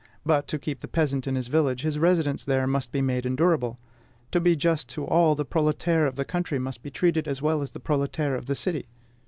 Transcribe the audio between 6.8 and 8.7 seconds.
be treated as well as the proletaire of the